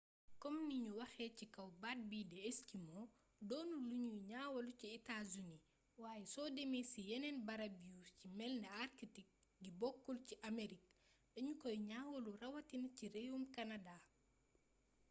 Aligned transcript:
kom 0.41 0.55
ni 0.67 0.75
ñu 0.85 0.91
waxee 1.01 1.31
ci 1.37 1.45
kaw 1.55 1.67
baat 1.81 1.99
bii 2.09 2.29
di 2.31 2.37
«esquimau» 2.49 3.03
doonul 3.49 3.81
lu 3.89 3.95
ñuy 4.05 4.17
ñaawlu 4.31 4.69
ci 4.79 4.85
états-unis 4.97 5.63
waaye 6.01 6.25
soo 6.33 6.49
demee 6.57 6.89
ci 6.91 6.99
yeneen 7.09 7.37
barab 7.47 7.73
yu 7.89 7.99
ci 8.17 8.25
melni 8.37 8.67
arctique 8.83 9.23
gi 9.61 9.69
bokkul 9.79 10.17
ci 10.27 10.33
amérik 10.49 10.83
dañu 11.33 11.53
koy 11.61 11.77
ñaawlu 11.89 12.29
rawatina 12.41 12.87
ci 12.97 13.05
réewum 13.15 13.43
kanadaa 13.55 14.01